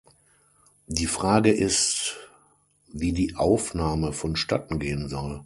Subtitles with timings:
[0.87, 2.15] Die Frage ist,
[2.91, 5.39] wie die Aufnahme vonstatten gehen soll.